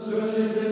[0.00, 0.69] So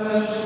[0.00, 0.39] Gloria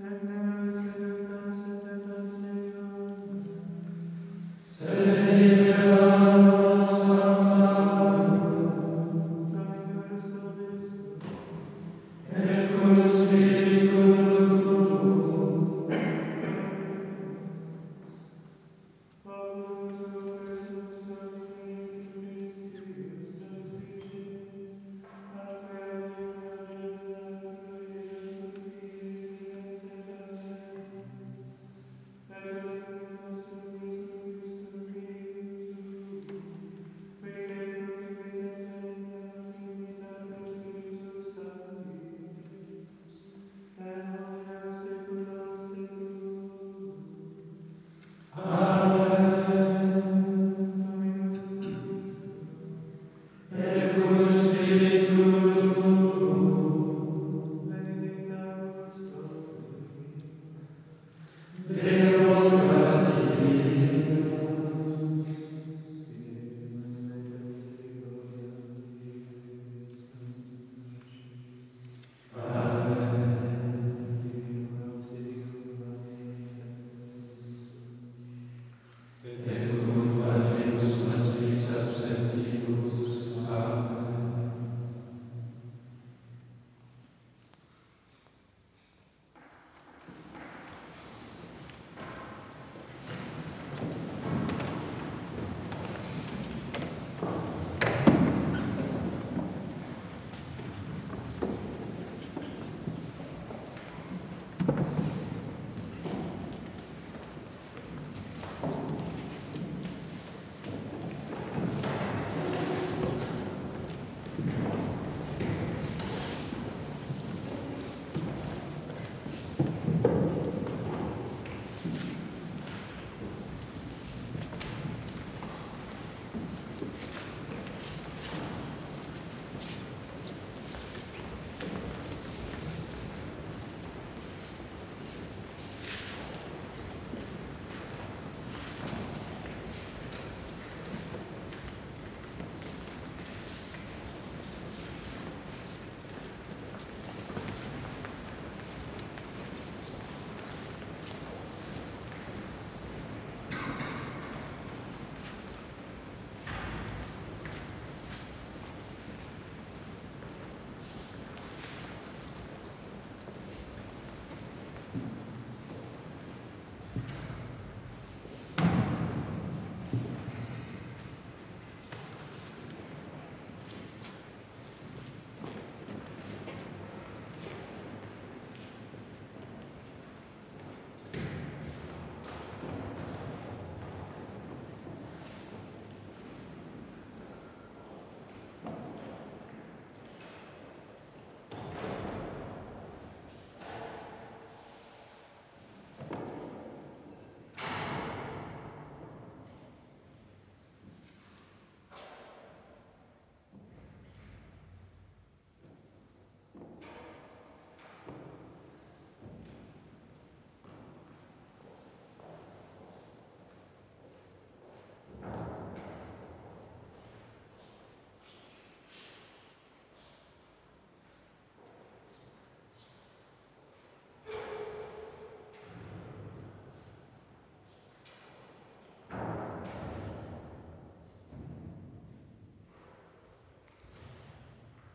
[0.00, 0.37] Mm-hmm.